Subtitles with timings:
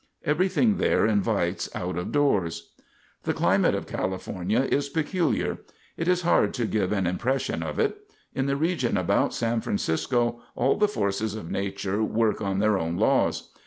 [0.25, 2.71] Everything there invites out of doors.
[3.21, 5.59] The climate of California is peculiar;
[5.95, 7.99] it is hard to give an impression of it.
[8.33, 12.97] In the region about San Francisco, all the forces of nature work on their own
[12.97, 13.49] laws.